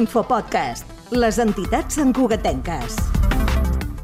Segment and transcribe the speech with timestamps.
[0.00, 2.94] Infopodcast, les entitats santcugatenques.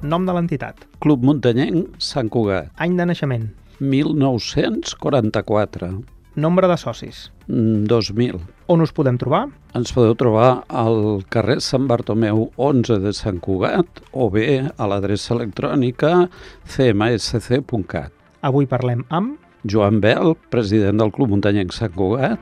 [0.04, 0.82] Nom de l'entitat.
[1.00, 3.46] Club Muntanyenc, Sant Cugat, Any de naixement.
[3.80, 5.88] 1944,
[6.36, 7.32] Nombre de socis.
[7.48, 8.36] mm, 2000.
[8.66, 9.48] On us podem trobar?
[9.74, 15.32] Ens podeu trobar al carrer Sant Bartomeu 11 de Sant Cugat o bé a l'adreça
[15.34, 16.28] electrònica
[16.66, 18.12] cmsc.cat.
[18.42, 19.38] Avui parlem amb...
[19.64, 22.38] Joan Bel, president del Club Muntanyenc Sant Cugat,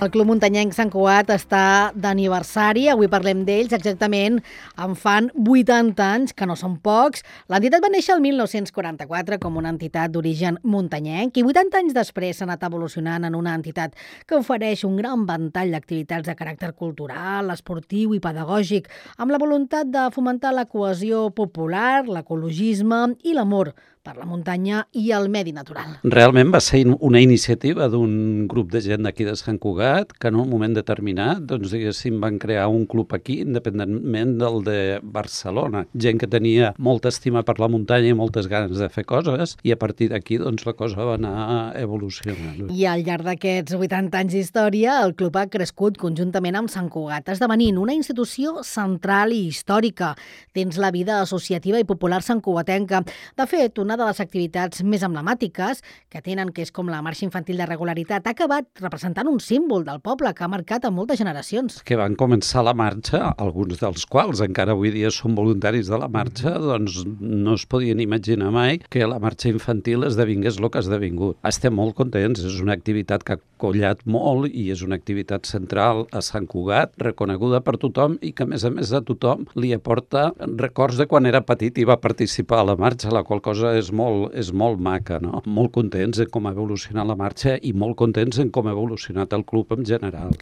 [0.00, 4.38] El Club Muntanyenc Sant Cugat està d'aniversari, avui parlem d'ells, exactament
[4.80, 7.20] en fan 80 anys, que no són pocs.
[7.52, 12.48] L'entitat va néixer el 1944 com una entitat d'origen muntanyenc i 80 anys després s'ha
[12.48, 13.92] anat evolucionant en una entitat
[14.24, 18.88] que ofereix un gran ventall d'activitats de caràcter cultural, esportiu i pedagògic,
[19.20, 25.10] amb la voluntat de fomentar la cohesió popular, l'ecologisme i l'amor per la muntanya i
[25.12, 25.98] el medi natural.
[26.02, 30.38] Realment va ser una iniciativa d'un grup de gent d'aquí de Sant Cugat que en
[30.40, 35.84] un moment determinat, doncs diguéssim, van crear un club aquí independentment del de Barcelona.
[35.92, 39.74] Gent que tenia molta estima per la muntanya i moltes ganes de fer coses i
[39.74, 42.70] a partir d'aquí doncs la cosa va anar evolucionant.
[42.72, 47.28] I al llarg d'aquests 80 anys d'història, el club ha crescut conjuntament amb Sant Cugat,
[47.28, 50.14] esdevenint una institució central i històrica
[50.56, 53.04] dins la vida associativa i popular santcugatenca.
[53.36, 57.24] De fet, una de les activitats més emblemàtiques que tenen, que és com la marxa
[57.26, 61.18] infantil de regularitat, ha acabat representant un símbol del poble que ha marcat a moltes
[61.18, 61.80] generacions.
[61.84, 66.08] que van començar la marxa, alguns dels quals encara avui dia són voluntaris de la
[66.08, 70.84] marxa, doncs no es podien imaginar mai que la marxa infantil esdevingués el que ha
[70.84, 71.38] esdevingut.
[71.46, 76.06] Estem molt contents, és una activitat que ha collat molt i és una activitat central
[76.12, 79.72] a Sant Cugat, reconeguda per tothom i que a més a més a tothom li
[79.76, 80.30] aporta
[80.60, 83.90] records de quan era petit i va participar a la marxa, la qual cosa és
[83.96, 85.42] molt, és molt maca, no?
[85.46, 89.32] Molt contents en com ha evolucionat la marxa i molt contents en com ha evolucionat
[89.36, 90.36] el club en general.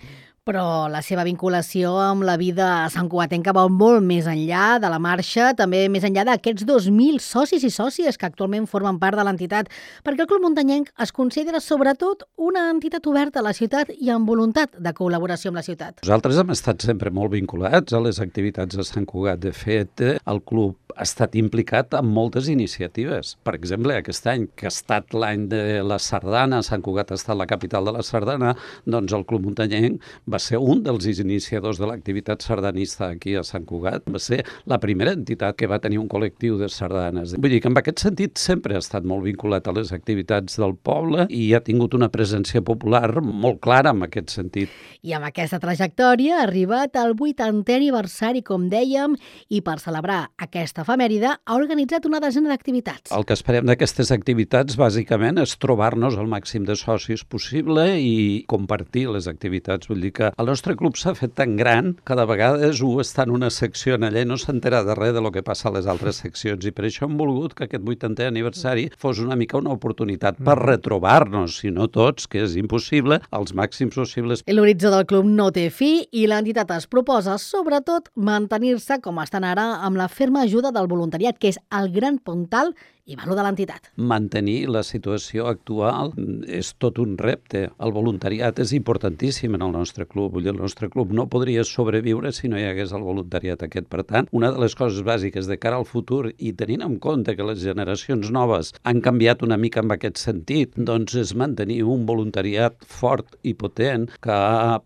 [0.48, 5.50] Però la seva vinculació amb la vida santcugatenca va molt més enllà de la marxa,
[5.59, 9.69] també més enllà d'aquests 2.000 socis i sòcies que actualment formen part de l'entitat,
[10.06, 14.25] perquè el Club Muntanyenc es considera sobretot una entitat oberta a la ciutat i amb
[14.25, 16.00] voluntat de col·laboració amb la ciutat.
[16.00, 19.44] Nosaltres hem estat sempre molt vinculats a les activitats de Sant Cugat.
[19.44, 23.37] De fet, el club ha estat implicat en moltes iniciatives.
[23.44, 27.37] Per exemple, aquest any, que ha estat l'any de la Sardana, Sant Cugat ha estat
[27.37, 28.56] la capital de la Sardana,
[28.88, 33.66] doncs el Club Muntanyenc va ser un dels iniciadors de l'activitat sardanista aquí a Sant
[33.69, 34.06] Cugat.
[34.10, 37.34] Va ser la primera entitat que va tenir un col·lectiu de sardanes.
[37.38, 40.75] Vull dir que en aquest sentit sempre ha estat molt vinculat a les activitats del
[40.75, 44.72] poble i ha tingut una presència popular molt clara en aquest sentit.
[45.03, 49.16] I amb aquesta trajectòria ha arribat al 80è aniversari, com dèiem,
[49.49, 53.12] i per celebrar aquesta efemèride ha organitzat una desena d'activitats.
[53.15, 59.09] El que esperem d'aquestes activitats, bàsicament, és trobar-nos el màxim de socis possible i compartir
[59.12, 59.88] les activitats.
[59.91, 63.25] Vull dir que el nostre club s'ha fet tan gran que de vegades un està
[63.27, 65.75] en una secció en allà i no s'entera de res de lo que passa a
[65.77, 69.59] les altres seccions i per això hem volgut que aquest 80è aniversari fos una mica
[69.59, 74.44] una oportunitat per retrobar-nos, si no tots, que és impossible, els màxims possibles.
[74.49, 79.71] L'horitzó del club no té fi i l'entitat es proposa, sobretot, mantenir-se com estan ara
[79.87, 82.75] amb la ferma ajuda del voluntariat, que és el gran puntal
[83.08, 83.88] i valor de l'entitat.
[83.96, 86.12] mantenir la situació actual
[86.46, 87.69] és tot un repte.
[87.80, 90.32] El voluntariat és importantíssim en el nostre club.
[90.34, 93.88] Vull dir, el nostre club no podria sobreviure si no hi hagués el voluntariat aquest.
[93.88, 97.34] Per tant, una de les coses bàsiques de cara al futur i tenint en compte
[97.36, 102.04] que les generacions noves han canviat una mica en aquest sentit, doncs és mantenir un
[102.06, 104.38] voluntariat fort i potent que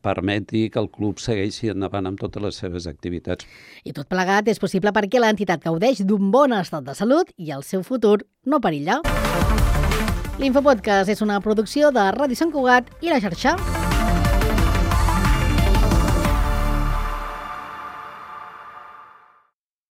[0.02, 3.46] permeti que el club segueixi endavant amb totes les seves activitats.
[3.84, 7.66] I tot plegat és possible perquè l'entitat gaudeix d'un bon estat de salut i el
[7.66, 9.00] seu futur no perilla.
[10.40, 13.81] L'Infopodcast és una producció de Ràdio Sant Cugat i la xarxa.